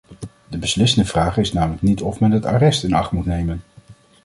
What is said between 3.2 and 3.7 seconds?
nemen.